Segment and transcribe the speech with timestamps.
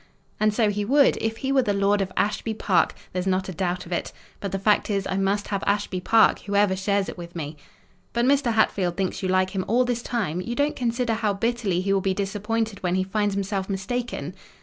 [0.39, 3.91] "And so he would, if he were lord of Ashby Park—there's not a doubt of
[3.91, 7.55] it: but the fact is, I must have Ashby Park, whoever shares it with me."
[8.11, 8.53] "But Mr.
[8.53, 12.01] Hatfield thinks you like him all this time; you don't consider how bitterly he will
[12.01, 14.33] be disappointed when he finds himself mistaken."